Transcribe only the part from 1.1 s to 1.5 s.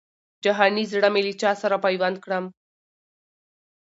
مي له